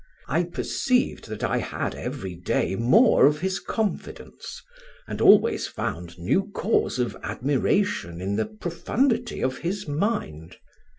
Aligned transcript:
I 0.27 0.45
perceived 0.45 1.29
that 1.29 1.43
I 1.43 1.57
had 1.59 1.93
every 1.93 2.33
day 2.33 2.75
more 2.75 3.27
of 3.27 3.41
his 3.41 3.59
confidence, 3.59 4.63
and 5.07 5.21
always 5.21 5.67
found 5.67 6.17
new 6.17 6.49
cause 6.55 6.97
of 6.97 7.15
admiration 7.21 8.19
in 8.19 8.35
the 8.35 8.47
profundity 8.47 9.41
of 9.43 9.59
his 9.59 9.87
mind. 9.87 10.57